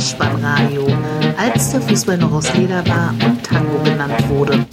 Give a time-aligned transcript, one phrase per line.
[0.00, 0.86] Vollspannradio,
[1.36, 4.64] als der Fußball noch aus Leder war und Tango genannt wurde.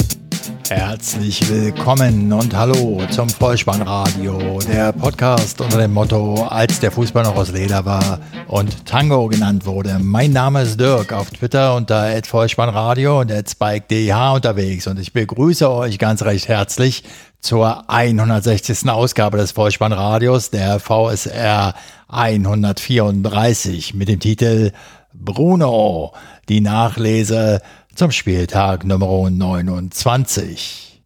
[0.70, 7.36] Herzlich willkommen und hallo zum Vollspannradio, der Podcast unter dem Motto, als der Fußball noch
[7.36, 10.00] aus Leder war und Tango genannt wurde.
[10.00, 16.00] Mein Name ist Dirk, auf Twitter unter Vollspannradio und SpikeDH unterwegs und ich begrüße euch
[16.00, 17.04] ganz recht herzlich
[17.42, 18.90] zur 160.
[18.90, 21.74] Ausgabe des Vollspannradios, der VSR
[22.08, 24.72] 134 mit dem Titel
[25.20, 26.14] Bruno,
[26.48, 27.62] die Nachlese
[27.96, 31.04] zum Spieltag Nummer 29.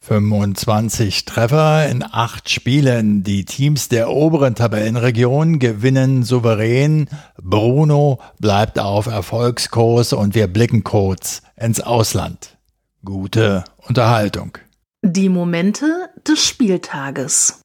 [0.00, 3.24] 25 Treffer in acht Spielen.
[3.24, 7.08] Die Teams der oberen Tabellenregion gewinnen souverän.
[7.42, 12.56] Bruno bleibt auf Erfolgskurs und wir blicken kurz ins Ausland.
[13.04, 14.58] Gute Unterhaltung.
[15.02, 17.60] Die Momente des Spieltages.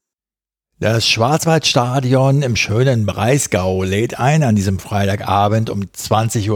[0.82, 6.50] Das Schwarzwaldstadion im schönen Breisgau lädt ein an diesem Freitagabend um 20.30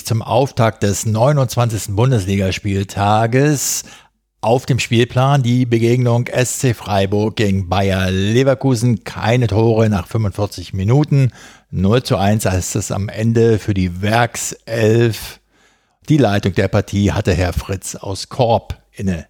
[0.00, 1.94] Uhr zum Auftakt des 29.
[1.94, 3.84] Bundesligaspieltages.
[4.40, 9.04] Auf dem Spielplan die Begegnung SC Freiburg gegen Bayer Leverkusen.
[9.04, 11.30] Keine Tore nach 45 Minuten.
[11.70, 15.38] 0 zu 1 heißt es am Ende für die Werkself.
[16.08, 19.28] Die Leitung der Partie hatte Herr Fritz aus Korb inne.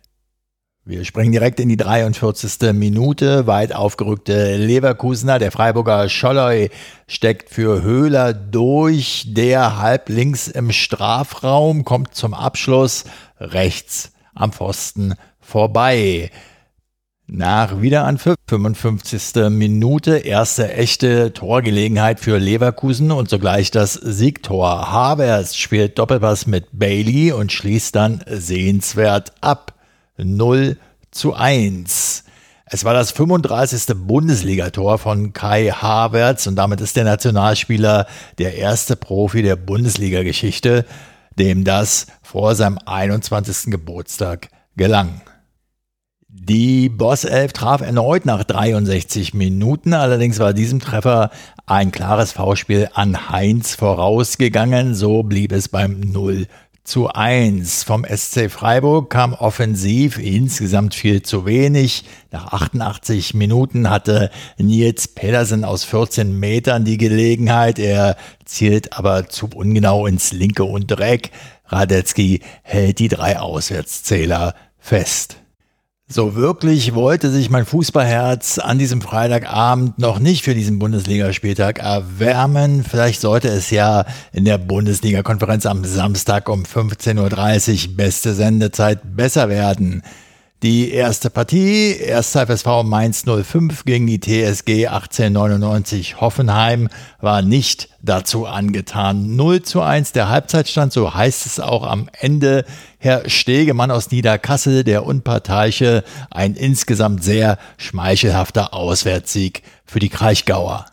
[0.85, 2.73] Wir springen direkt in die 43.
[2.73, 3.47] Minute.
[3.47, 5.39] Weit aufgerückte Leverkusener.
[5.39, 6.71] Der Freiburger Scholloy
[7.07, 9.27] steckt für Höhler durch.
[9.29, 13.05] Der halb links im Strafraum kommt zum Abschluss
[13.39, 16.33] rechts am Pfosten vorbei.
[17.29, 19.51] Nach Wiederanpfiff, 55.
[19.51, 24.91] Minute, erste echte Torgelegenheit für Leverkusen und sogleich das Siegtor.
[24.91, 29.73] Havertz spielt Doppelpass mit Bailey und schließt dann sehenswert ab.
[30.17, 30.77] 0
[31.11, 32.25] zu 1.
[32.67, 33.95] Es war das 35.
[33.97, 38.07] Bundesligator von Kai Havertz und damit ist der Nationalspieler
[38.39, 40.87] der erste Profi der Bundesliga-Geschichte,
[41.39, 43.71] dem das vor seinem 21.
[43.71, 45.21] Geburtstag gelang.
[46.29, 51.31] Die Bosself traf erneut nach 63 Minuten, allerdings war diesem Treffer
[51.67, 56.47] ein klares V-Spiel an Heinz vorausgegangen, so blieb es beim 0
[56.85, 62.05] zu 1 vom SC Freiburg kam offensiv insgesamt viel zu wenig.
[62.33, 67.79] Nach 88 Minuten hatte Nils Pedersen aus 14 Metern die Gelegenheit.
[67.79, 71.31] Er zielt aber zu ungenau ins linke Untereck.
[71.67, 75.42] Radetzky hält die drei Auswärtszähler fest.
[76.13, 82.85] So wirklich wollte sich mein Fußballherz an diesem Freitagabend noch nicht für diesen Bundesligaspieltag erwärmen.
[82.85, 89.49] Vielleicht sollte es ja in der Bundesliga-Konferenz am Samstag um 15.30 Uhr beste Sendezeit besser
[89.49, 90.03] werden.
[90.63, 92.37] Die erste Partie, 1.
[92.37, 96.89] FSV Mainz 05 gegen die TSG 1899 Hoffenheim,
[97.21, 99.35] war nicht dazu angetan.
[99.35, 102.65] 0 zu 1 der Halbzeitstand, so heißt es auch am Ende.
[102.99, 110.87] Herr Stegemann aus Niederkassel, der Unparteiche, ein insgesamt sehr schmeichelhafter Auswärtssieg für die Kraichgauer.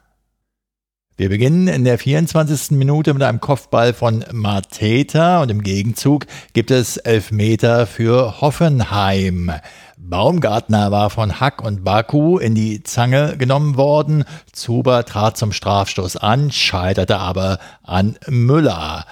[1.19, 2.78] Wir beginnen in der 24.
[2.78, 9.52] Minute mit einem Kopfball von Mateta und im Gegenzug gibt es Elfmeter für Hoffenheim.
[9.97, 14.24] Baumgartner war von Hack und Baku in die Zange genommen worden.
[14.53, 19.03] Zuber trat zum Strafstoß an, scheiterte aber an Müller.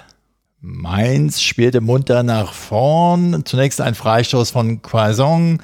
[0.62, 3.44] Mainz spielte munter nach vorn.
[3.44, 5.62] Zunächst ein Freistoß von Quaison.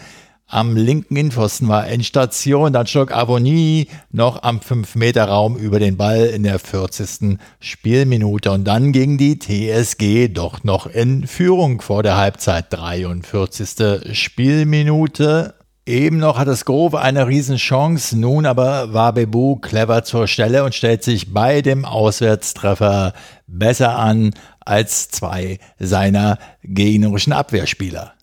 [0.53, 6.43] Am linken Innenpfosten war Endstation, dann schlug Avonie noch am 5-Meter-Raum über den Ball in
[6.43, 7.39] der 40.
[7.59, 12.67] Spielminute und dann ging die TSG doch noch in Führung vor der Halbzeit.
[12.69, 14.15] 43.
[14.15, 15.55] Spielminute.
[15.87, 20.75] Eben noch hat es Grove eine Riesenchance, nun aber war Bebu clever zur Stelle und
[20.75, 23.13] stellt sich bei dem Auswärtstreffer
[23.47, 28.13] besser an als zwei seiner gegnerischen Abwehrspieler.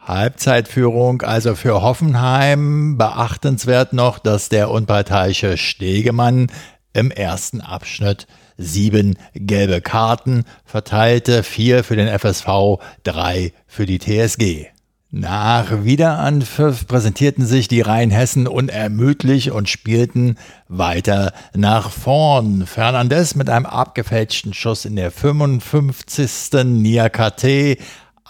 [0.00, 2.96] Halbzeitführung also für Hoffenheim.
[2.96, 6.48] Beachtenswert noch, dass der unparteiische Stegemann
[6.92, 8.26] im ersten Abschnitt
[8.56, 14.66] sieben gelbe Karten verteilte, vier für den FSV, drei für die TSG.
[15.12, 20.36] Nach Wiederanpfiff präsentierten sich die Rheinhessen unermüdlich und spielten
[20.68, 22.64] weiter nach vorn.
[22.64, 26.64] Fernandes mit einem abgefälschten Schuss in der 55.
[26.64, 27.76] Niakate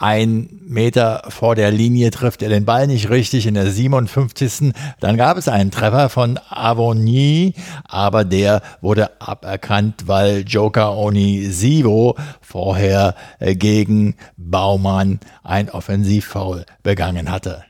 [0.01, 4.73] ein Meter vor der Linie trifft er den Ball nicht richtig in der 57.
[4.99, 7.53] Dann gab es einen Treffer von Avoni,
[7.85, 17.65] aber der wurde aberkannt, weil Joker Onisivo vorher gegen Baumann ein Offensivfoul begangen hatte.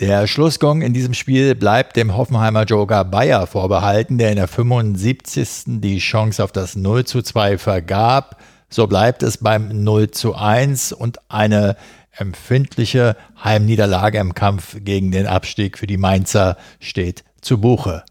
[0.00, 5.80] Der Schlussgong in diesem Spiel bleibt dem Hoffenheimer Joker Bayer vorbehalten, der in der 75.
[5.82, 8.38] die Chance auf das 0 zu 2 vergab.
[8.68, 11.76] So bleibt es beim 0 zu 1 und eine
[12.12, 18.04] empfindliche Heimniederlage im Kampf gegen den Abstieg für die Mainzer steht zu Buche.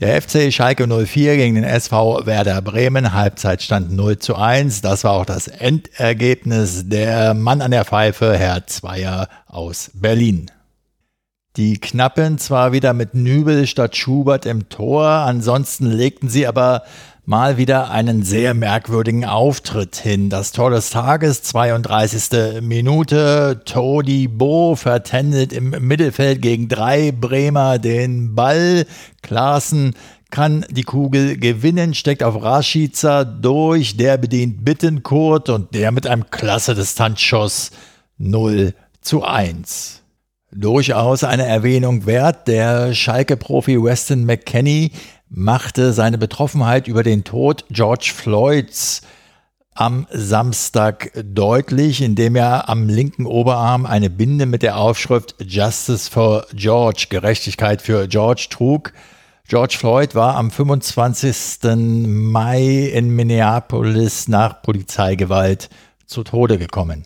[0.00, 4.80] Der FC Schalke 04 gegen den SV Werder Bremen, Halbzeitstand 0 zu 1.
[4.80, 6.88] Das war auch das Endergebnis.
[6.88, 10.50] Der Mann an der Pfeife, Herr Zweier aus Berlin.
[11.56, 16.84] Die Knappen zwar wieder mit Nübel statt Schubert im Tor, ansonsten legten sie aber
[17.28, 20.30] mal wieder einen sehr merkwürdigen Auftritt hin.
[20.30, 22.62] Das Tor des Tages, 32.
[22.62, 23.60] Minute.
[23.66, 28.86] Todi Bo vertändelt im Mittelfeld gegen drei Bremer den Ball.
[29.20, 29.94] Klaassen
[30.30, 36.30] kann die Kugel gewinnen, steckt auf Rashica durch, der bedient Bittenkurt und der mit einem
[36.30, 37.72] klasse Distanzschuss
[38.16, 38.72] 0
[39.02, 40.02] zu 1.
[40.50, 42.48] Durchaus eine Erwähnung wert.
[42.48, 44.92] Der Schalke-Profi Weston McKenney
[45.30, 49.02] machte seine Betroffenheit über den Tod George Floyds
[49.74, 56.46] am Samstag deutlich, indem er am linken Oberarm eine Binde mit der Aufschrift Justice for
[56.52, 58.92] George, Gerechtigkeit für George trug.
[59.46, 61.76] George Floyd war am 25.
[62.06, 65.70] Mai in Minneapolis nach Polizeigewalt
[66.06, 67.04] zu Tode gekommen.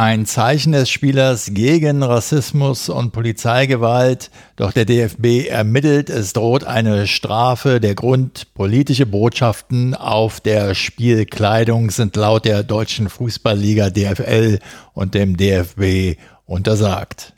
[0.00, 7.08] Ein Zeichen des Spielers gegen Rassismus und Polizeigewalt, doch der DFB ermittelt, es droht eine
[7.08, 7.80] Strafe.
[7.80, 14.60] Der Grund, politische Botschaften auf der Spielkleidung sind laut der deutschen Fußballliga DFL
[14.94, 16.16] und dem DFB
[16.46, 17.32] untersagt.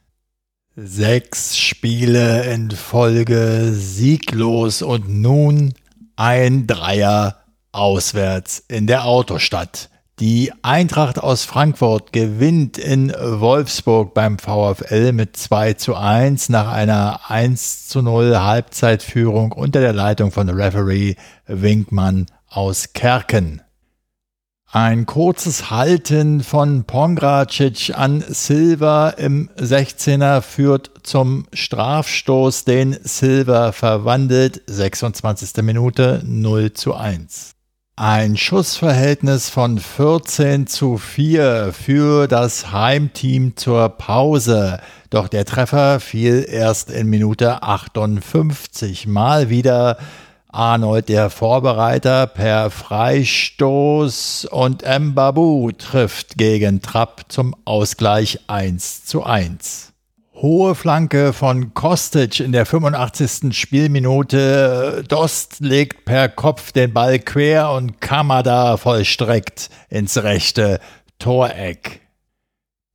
[0.76, 5.72] Sechs Spiele in Folge sieglos und nun
[6.14, 7.36] ein Dreier
[7.72, 9.88] auswärts in der Autostadt.
[10.20, 17.30] Die Eintracht aus Frankfurt gewinnt in Wolfsburg beim VfL mit 2 zu 1 nach einer
[17.30, 21.14] 1 zu 0 Halbzeitführung unter der Leitung von Referee
[21.46, 23.62] Winkmann aus Kerken.
[24.70, 34.60] Ein kurzes Halten von Pongracic an Silva im 16er führt zum Strafstoß, den Silva verwandelt.
[34.66, 35.62] 26.
[35.62, 37.54] Minute 0 zu 1.
[38.02, 44.80] Ein Schussverhältnis von 14 zu 4 für das Heimteam zur Pause.
[45.10, 49.06] Doch der Treffer fiel erst in Minute 58.
[49.06, 49.98] Mal wieder
[50.48, 59.89] Arnold, der Vorbereiter, per Freistoß und Mbabu trifft gegen Trapp zum Ausgleich 1 zu 1.
[60.42, 63.54] Hohe Flanke von Kostic in der 85.
[63.54, 65.04] Spielminute.
[65.06, 70.80] Dost legt per Kopf den Ball quer und Kamada vollstreckt ins rechte
[71.18, 72.00] Toreck.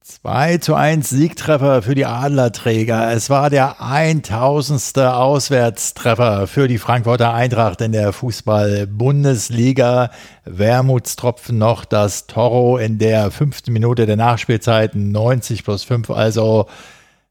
[0.02, 3.12] 2 zu 1 Siegtreffer für die Adlerträger.
[3.12, 4.98] Es war der 1000.
[4.98, 10.10] Auswärtstreffer für die Frankfurter Eintracht in der Fußball-Bundesliga.
[10.46, 16.66] Wermutstropfen noch das Toro in der fünften Minute der Nachspielzeit 90 plus 5, also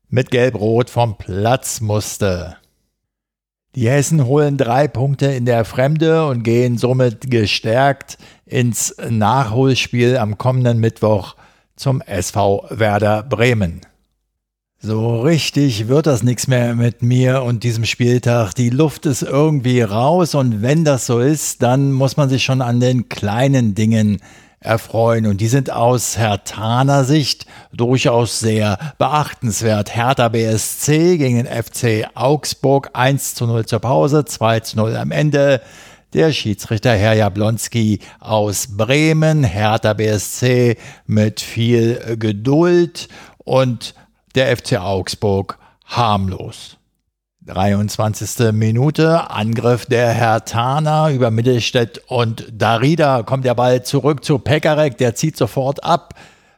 [0.08, 2.56] mit Gelb-Rot vom Platz musste.
[3.74, 10.38] Die Hessen holen drei Punkte in der Fremde und gehen somit gestärkt ins Nachholspiel am
[10.38, 11.34] kommenden Mittwoch
[11.74, 13.80] zum SV Werder Bremen.
[14.78, 18.54] So richtig wird das nichts mehr mit mir und diesem Spieltag.
[18.54, 22.60] Die Luft ist irgendwie raus und wenn das so ist, dann muss man sich schon
[22.60, 24.20] an den kleinen Dingen
[24.64, 25.26] erfreuen.
[25.26, 29.94] Und die sind aus Hertaner Sicht durchaus sehr beachtenswert.
[29.94, 35.10] Hertha BSC gegen den FC Augsburg 1 zu 0 zur Pause, 2 zu 0 am
[35.10, 35.60] Ende.
[36.12, 43.94] Der Schiedsrichter Herr Jablonski aus Bremen, Hertha BSC mit viel Geduld und
[44.34, 46.76] der FC Augsburg harmlos.
[47.46, 48.52] 23.
[48.52, 55.14] Minute, Angriff der Hertaner über Mittelstädt und Darida kommt der Ball zurück zu Pekarek, der
[55.14, 56.14] zieht sofort ab.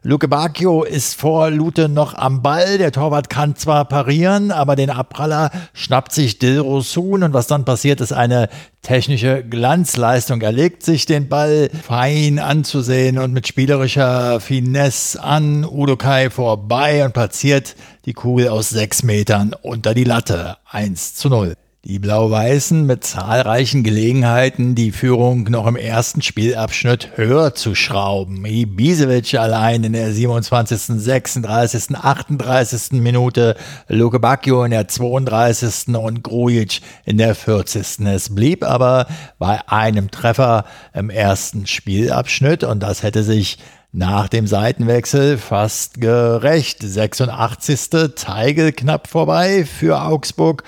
[0.09, 2.79] Luke Bacchio ist vor Lute noch am Ball.
[2.79, 8.01] Der Torwart kann zwar parieren, aber den Abpraller schnappt sich Dilrosun und was dann passiert,
[8.01, 8.49] ist eine
[8.83, 10.41] technische Glanzleistung.
[10.43, 17.13] Er legt sich den Ball fein anzusehen und mit spielerischer Finesse an Udokai vorbei und
[17.13, 20.57] platziert die Kugel aus sechs Metern unter die Latte.
[20.71, 21.57] 1 zu 0.
[21.89, 28.45] Die Blau-Weißen mit zahlreichen Gelegenheiten, die Führung noch im ersten Spielabschnitt höher zu schrauben.
[28.45, 33.01] Ibisevic allein in der 27., 36., 38.
[33.01, 33.55] Minute,
[33.87, 35.95] Luke Bacchio in der 32.
[35.95, 38.05] und Grujic in der 40.
[38.07, 39.07] Es blieb aber
[39.39, 43.59] bei einem Treffer im ersten Spielabschnitt und das hätte sich
[43.93, 46.83] Nach dem Seitenwechsel fast gerecht.
[46.83, 48.15] 86.
[48.17, 50.65] Teigel knapp vorbei für Augsburg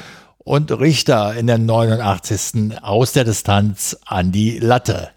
[0.49, 2.81] und Richter in der 89.
[2.81, 5.11] aus der Distanz an die Latte.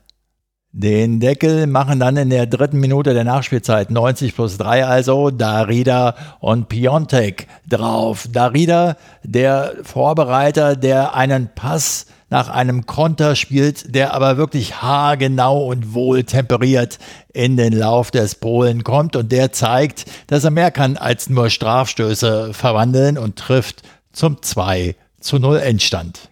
[0.74, 6.16] Den Deckel machen dann in der dritten Minute der Nachspielzeit 90 plus 3 also Darida
[6.42, 8.28] und Piontek drauf.
[8.30, 15.94] Darida, der Vorbereiter, der einen Pass nach einem Konter spielt, der aber wirklich haargenau und
[15.94, 17.00] wohl temperiert
[17.34, 21.50] in den Lauf des Polen kommt und der zeigt, dass er mehr kann als nur
[21.50, 26.30] Strafstöße verwandeln und trifft zum 2 zu 0 Endstand.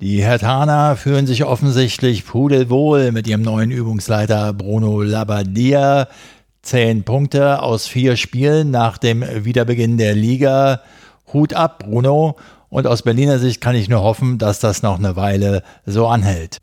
[0.00, 6.08] Die Hertaner fühlen sich offensichtlich pudelwohl mit ihrem neuen Übungsleiter Bruno Labbadia.
[6.60, 10.82] Zehn Punkte aus vier Spielen nach dem Wiederbeginn der Liga.
[11.32, 12.36] Hut ab, Bruno.
[12.68, 16.58] Und aus Berliner Sicht kann ich nur hoffen, dass das noch eine Weile so anhält.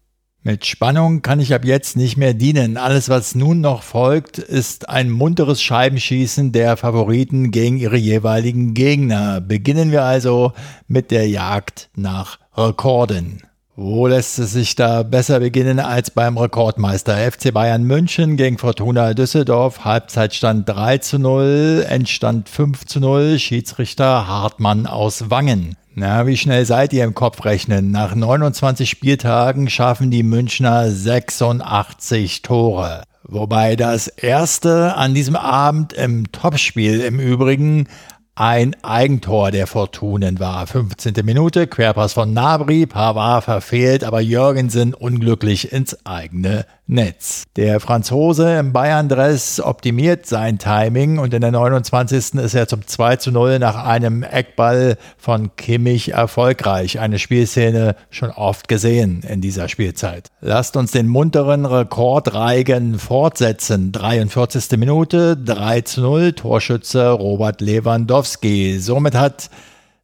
[0.46, 2.76] Mit Spannung kann ich ab jetzt nicht mehr dienen.
[2.76, 9.40] Alles, was nun noch folgt, ist ein munteres Scheibenschießen der Favoriten gegen ihre jeweiligen Gegner.
[9.40, 10.52] Beginnen wir also
[10.90, 13.44] mit der Jagd nach Rekorden.
[13.78, 19.14] Wo lässt es sich da besser beginnen als beim Rekordmeister FC Bayern München gegen Fortuna
[19.14, 19.86] Düsseldorf?
[19.86, 25.78] Halbzeitstand 3 zu 0, Endstand 5 zu 0, Schiedsrichter Hartmann aus Wangen.
[25.96, 27.92] Na, wie schnell seid ihr im Kopf rechnen?
[27.92, 33.04] Nach 29 Spieltagen schaffen die Münchner 86 Tore.
[33.22, 37.88] Wobei das erste an diesem Abend im Topspiel im Übrigen
[38.34, 40.66] ein Eigentor der Fortunen war.
[40.66, 41.14] 15.
[41.24, 47.44] Minute, Querpass von Nabri, Pavard verfehlt, aber Jürgensen unglücklich ins eigene Netz.
[47.56, 52.36] Der Franzose im Bayern-Dress optimiert sein Timing und in der 29.
[52.36, 57.00] ist er zum 2 zu 0 nach einem Eckball von Kimmich erfolgreich.
[57.00, 60.28] Eine Spielszene schon oft gesehen in dieser Spielzeit.
[60.42, 63.94] Lasst uns den munteren Rekordreigen fortsetzen.
[63.94, 64.78] 43.
[64.78, 68.78] Minute, 3 zu 0, Torschütze Robert Lewandowski.
[68.80, 69.50] Somit hat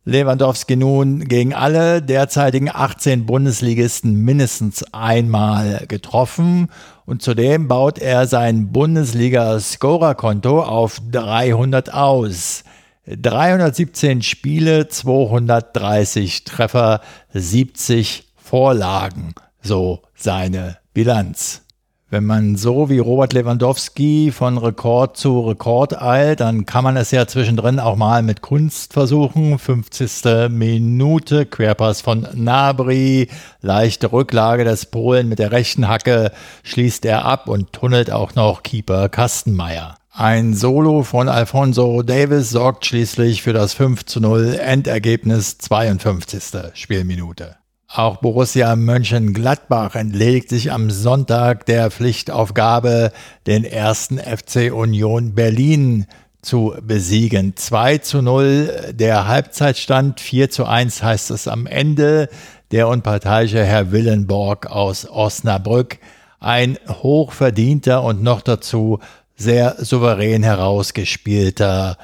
[0.06, 6.70] Lewandowski nun gegen alle derzeitigen 18 Bundesligisten mindestens einmal getroffen
[7.06, 12.64] und zudem baut er sein Bundesliga-Scorer-Konto auf 300 aus.
[13.06, 17.02] 317 Spiele, 230 Treffer,
[17.34, 21.64] 70 Vorlagen, so seine Bilanz.
[22.12, 27.12] Wenn man so wie Robert Lewandowski von Rekord zu Rekord eilt, dann kann man es
[27.12, 29.60] ja zwischendrin auch mal mit Kunst versuchen.
[29.60, 30.50] 50.
[30.50, 33.30] Minute, Querpass von Nabri,
[33.62, 36.32] leichte Rücklage des Polen mit der rechten Hacke,
[36.64, 39.96] schließt er ab und tunnelt auch noch Keeper Kastenmeier.
[40.12, 46.74] Ein Solo von Alfonso Davis sorgt schließlich für das 5 zu 0 Endergebnis 52.
[46.74, 47.58] Spielminute.
[47.92, 53.12] Auch Borussia Mönchengladbach entledigt sich am Sonntag der Pflichtaufgabe,
[53.48, 56.06] den ersten FC Union Berlin
[56.44, 57.56] zu besiegen.
[57.56, 62.30] 2 zu 0 der Halbzeitstand, 4 zu 1 heißt es am Ende.
[62.70, 65.98] Der unparteiische Herr Willenborg aus Osnabrück,
[66.40, 69.00] ein hochverdienter und noch dazu
[69.36, 71.98] sehr souverän herausgespielter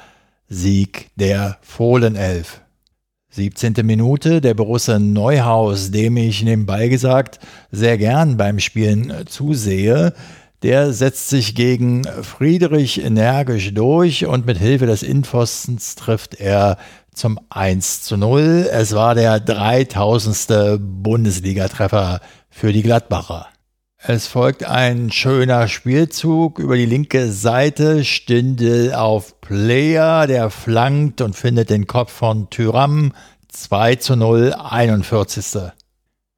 [0.48, 2.60] Sieg der Fohlenelf.
[3.36, 3.74] 17.
[3.84, 7.38] Minute, der Borussia Neuhaus, dem ich nebenbei gesagt
[7.70, 10.14] sehr gern beim Spielen zusehe,
[10.62, 16.78] der setzt sich gegen Friedrich energisch durch und mit Hilfe des Innenpfostens trifft er
[17.12, 18.70] zum 1 zu 0.
[18.72, 20.80] Es war der 3000.
[20.80, 23.48] Bundesligatreffer für die Gladbacher.
[23.98, 28.02] Es folgt ein schöner Spielzug über die linke Seite.
[28.02, 33.12] Stindel auf Player, der flankt und findet den Kopf von Tyram.
[33.48, 35.70] 2 zu 0, 41.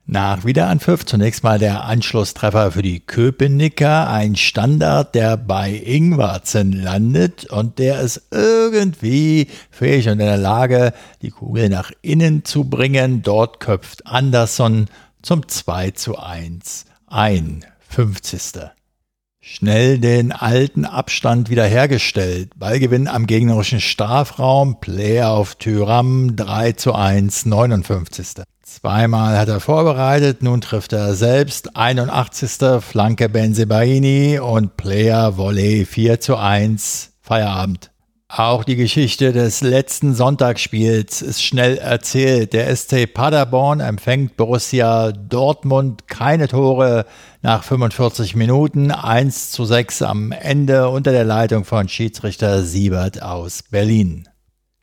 [0.05, 7.47] Nach Wiederanpfiff zunächst mal der Anschlusstreffer für die Köpenicker, ein Standard, der bei Ingwarzen landet
[7.47, 13.23] und der ist irgendwie fähig und in der Lage, die Kugel nach innen zu bringen.
[13.23, 14.89] Dort köpft Anderson
[15.23, 18.78] zum 2 zu 1 ein 50.
[19.51, 22.51] Schnell den alten Abstand wiederhergestellt.
[22.59, 24.79] Ballgewinn am gegnerischen Strafraum.
[24.79, 28.45] Player auf Tyram 3 zu 1, 59.
[28.63, 31.77] Zweimal hat er vorbereitet, nun trifft er selbst.
[31.77, 32.83] 81.
[32.83, 37.15] Flanke Benzebaini und Player Volley 4 zu 1.
[37.23, 37.91] Feierabend.
[38.31, 42.53] Auch die Geschichte des letzten Sonntagsspiels ist schnell erzählt.
[42.53, 47.07] Der SC Paderborn empfängt Borussia Dortmund keine Tore
[47.41, 53.63] nach 45 Minuten, 1 zu 6 am Ende unter der Leitung von Schiedsrichter Siebert aus
[53.63, 54.29] Berlin.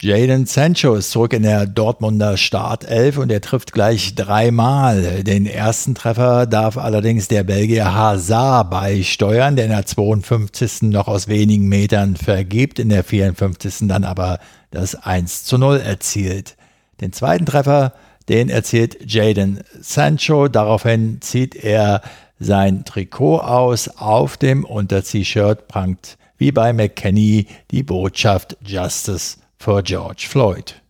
[0.02, 5.24] Jaden Sancho ist zurück in der Dortmunder Startelf und er trifft gleich dreimal.
[5.24, 10.82] Den ersten Treffer darf allerdings der Belgier Hazard beisteuern, der in der 52.
[10.84, 13.88] noch aus wenigen Metern vergibt, in der 54.
[13.88, 16.58] dann aber das 1 zu 0 erzielt.
[17.00, 17.94] Den zweiten Treffer,
[18.28, 20.50] den erzielt Jaden Sancho.
[20.50, 22.02] Daraufhin zieht er
[22.38, 23.88] sein Trikot aus.
[23.88, 30.82] Auf dem Unter-T-Shirt prangt wie bei McKenny die Botschaft Justice für George Floyd.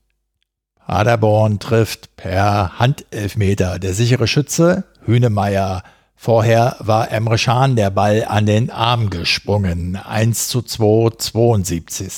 [0.86, 3.80] Paderborn trifft per Handelfmeter.
[3.80, 5.84] Der sichere Schütze Hünemeyer.
[6.16, 9.96] Vorher war Emre Can der Ball an den Arm gesprungen.
[9.96, 12.12] 1 zu 2, 72.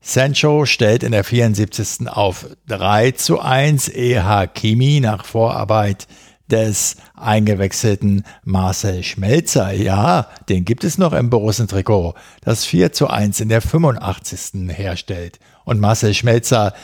[0.00, 2.08] Sancho stellt in der 74.
[2.08, 3.88] auf 3 zu 1.
[3.88, 4.20] E.
[4.20, 6.06] Hakimi nach Vorarbeit
[6.50, 9.72] des eingewechselten Marcel Schmelzer.
[9.72, 14.68] Ja, den gibt es noch im Borussen-Trikot, das 4 zu 1 in der 85.
[14.68, 15.38] herstellt.
[15.64, 16.74] Und Marcel Schmelzer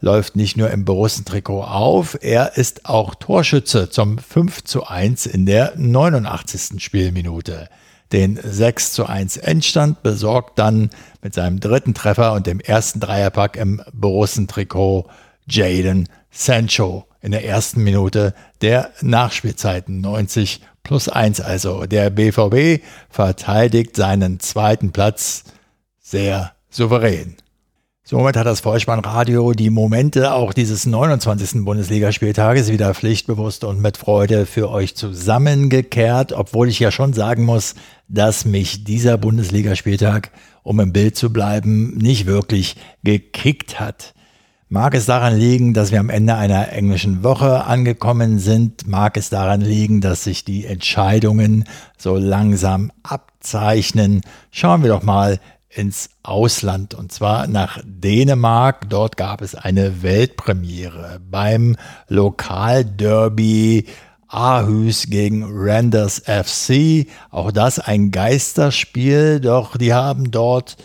[0.00, 5.46] läuft nicht nur im Borussen-Trikot auf, er ist auch Torschütze zum 5 zu 1 in
[5.46, 6.82] der 89.
[6.82, 7.68] Spielminute.
[8.12, 10.90] Den 6 zu 1 Endstand besorgt dann
[11.22, 15.08] mit seinem dritten Treffer und dem ersten Dreierpack im Borussen-Trikot
[15.48, 21.86] Jaden Sancho in der ersten Minute der Nachspielzeiten 90 plus 1 also.
[21.86, 25.44] Der BVB verteidigt seinen zweiten Platz
[26.02, 27.36] sehr souverän.
[28.02, 31.64] Somit hat das Vollspannradio die Momente auch dieses 29.
[31.64, 37.74] Bundesligaspieltages wieder pflichtbewusst und mit Freude für euch zusammengekehrt, obwohl ich ja schon sagen muss,
[38.08, 40.30] dass mich dieser Bundesligaspieltag,
[40.62, 44.12] um im Bild zu bleiben, nicht wirklich gekickt hat.
[44.70, 48.86] Mag es daran liegen, dass wir am Ende einer englischen Woche angekommen sind?
[48.86, 51.64] Mag es daran liegen, dass sich die Entscheidungen
[51.98, 54.22] so langsam abzeichnen?
[54.50, 58.88] Schauen wir doch mal ins Ausland und zwar nach Dänemark.
[58.88, 61.76] Dort gab es eine Weltpremiere beim
[62.08, 63.84] Lokalderby
[64.28, 67.06] Aarhus gegen Randers FC.
[67.30, 70.76] Auch das ein Geisterspiel, doch die haben dort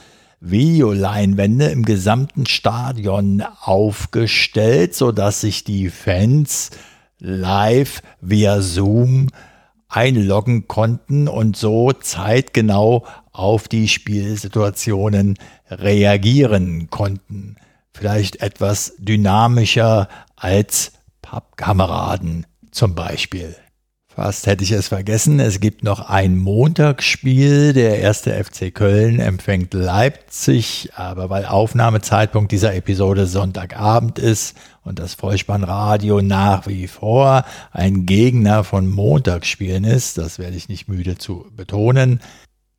[0.41, 6.71] Videoleinwände im gesamten Stadion aufgestellt, sodass sich die Fans
[7.19, 9.27] live via Zoom
[9.89, 15.37] einloggen konnten und so zeitgenau auf die Spielsituationen
[15.69, 17.55] reagieren konnten.
[17.91, 23.55] Vielleicht etwas dynamischer als Pappkameraden zum Beispiel.
[24.15, 25.39] Fast hätte ich es vergessen.
[25.39, 27.73] Es gibt noch ein Montagsspiel.
[27.73, 35.13] Der erste FC Köln empfängt Leipzig, aber weil Aufnahmezeitpunkt dieser Episode Sonntagabend ist und das
[35.13, 41.45] Vollspannradio nach wie vor ein Gegner von Montagsspielen ist, das werde ich nicht müde zu
[41.55, 42.19] betonen.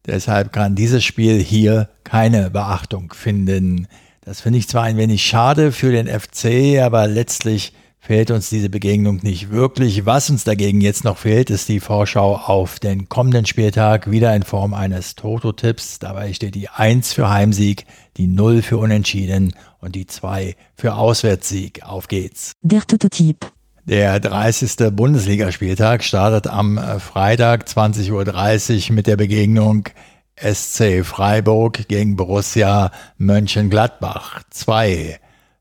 [0.07, 3.87] Deshalb kann dieses Spiel hier keine Beachtung finden.
[4.23, 8.71] Das finde ich zwar ein wenig schade für den FC, aber letztlich fehlt uns diese
[8.71, 10.07] Begegnung nicht wirklich.
[10.07, 14.43] Was uns dagegen jetzt noch fehlt, ist die Vorschau auf den kommenden Spieltag, wieder in
[14.43, 15.99] Form eines Toto-Tipps.
[15.99, 17.85] Dabei steht die 1 für Heimsieg,
[18.17, 21.85] die 0 für Unentschieden und die 2 für Auswärtssieg.
[21.85, 22.53] Auf geht's.
[22.63, 23.47] Der Toto-Tipp.
[23.85, 24.93] Der 30.
[24.93, 29.89] Bundesligaspieltag startet am Freitag 20.30 Uhr mit der Begegnung
[30.37, 35.19] SC Freiburg gegen Borussia Mönchengladbach 2.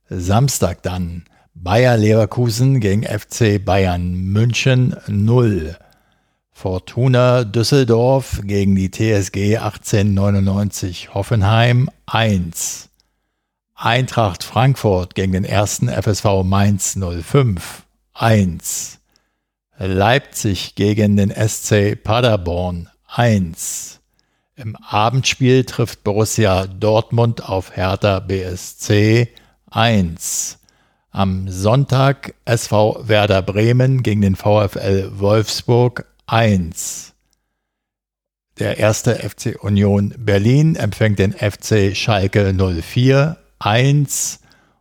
[0.09, 5.75] Samstag dann Bayer Leverkusen gegen FC Bayern München 0.
[6.51, 12.89] Fortuna Düsseldorf gegen die TSG 1899 Hoffenheim 1.
[13.75, 17.83] Eintracht Frankfurt gegen den ersten FSV Mainz 05
[18.13, 18.99] 1.
[19.77, 24.01] Leipzig gegen den SC Paderborn 1.
[24.55, 29.29] Im Abendspiel trifft Borussia Dortmund auf Hertha BSC
[29.71, 30.58] 1.
[31.11, 37.13] Am Sonntag SV Werder Bremen gegen den VfL Wolfsburg 1.
[38.59, 44.39] Der erste FC Union Berlin empfängt den FC Schalke 04 1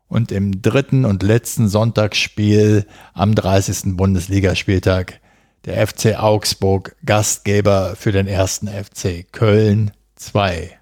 [0.08, 3.96] und im dritten und letzten Sonntagsspiel am 30.
[3.96, 5.20] Bundesligaspieltag
[5.64, 10.77] der FC Augsburg Gastgeber für den ersten FC Köln 2.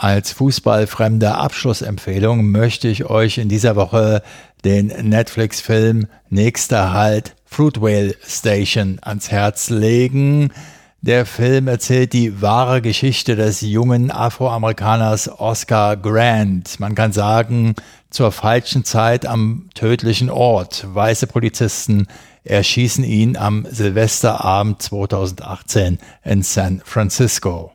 [0.00, 4.22] Als fußballfremde Abschlussempfehlung möchte ich euch in dieser Woche
[4.64, 10.52] den Netflix-Film Nächster Halt Fruitwhale Station ans Herz legen.
[11.00, 16.78] Der Film erzählt die wahre Geschichte des jungen Afroamerikaners Oscar Grant.
[16.78, 17.74] Man kann sagen,
[18.08, 20.86] zur falschen Zeit am tödlichen Ort.
[20.94, 22.06] Weiße Polizisten
[22.44, 27.72] erschießen ihn am Silvesterabend 2018 in San Francisco.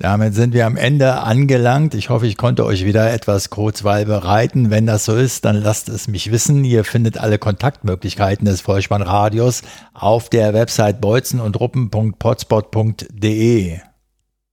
[0.00, 1.92] Damit sind wir am Ende angelangt.
[1.94, 4.70] Ich hoffe, ich konnte euch wieder etwas Kurzweil bereiten.
[4.70, 6.64] Wenn das so ist, dann lasst es mich wissen.
[6.64, 9.62] Ihr findet alle Kontaktmöglichkeiten des Vollspannradios
[9.94, 13.80] auf der Website bolzenundruppen.potspot.de.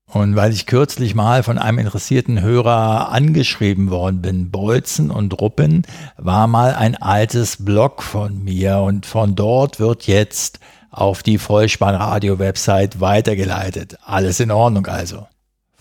[0.08, 5.84] Und weil ich kürzlich mal von einem interessierten Hörer angeschrieben worden bin, Bolzen und Ruppen
[6.18, 13.00] war mal ein altes Blog von mir und von dort wird jetzt auf die Vollspannradio-Website
[13.00, 14.00] weitergeleitet.
[14.06, 15.28] Alles in Ordnung also.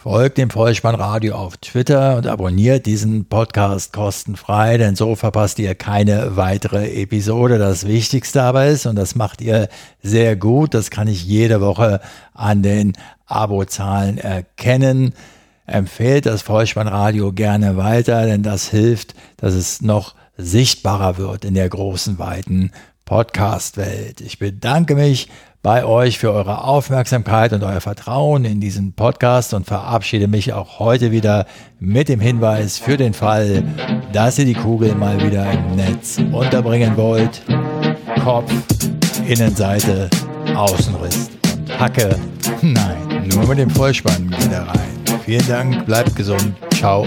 [0.05, 6.37] Folgt dem Vollspannradio auf Twitter und abonniert diesen Podcast kostenfrei, denn so verpasst ihr keine
[6.37, 7.57] weitere Episode.
[7.57, 9.71] Das Wichtigste aber ist, und das macht ihr
[10.03, 12.03] sehr gut, das kann ich jede Woche
[12.35, 12.93] an den
[13.25, 15.15] Abozahlen erkennen.
[15.65, 21.71] Empfehlt das Vollspannradio gerne weiter, denn das hilft, dass es noch sichtbarer wird in der
[21.71, 22.73] großen, weiten
[23.05, 24.21] Podcast-Welt.
[24.21, 25.29] Ich bedanke mich
[25.63, 30.79] bei euch für eure Aufmerksamkeit und euer Vertrauen in diesen Podcast und verabschiede mich auch
[30.79, 31.47] heute wieder
[31.81, 33.63] mit dem Hinweis für den Fall,
[34.13, 37.43] dass ihr die Kugel mal wieder im Netz unterbringen wollt.
[38.23, 38.53] Kopf,
[39.27, 40.11] Innenseite,
[40.55, 42.19] Außenriss und Hacke.
[42.61, 45.21] Nein, nur mit dem Vollspann wieder rein.
[45.25, 46.55] Vielen Dank, bleibt gesund.
[46.75, 47.07] Ciao.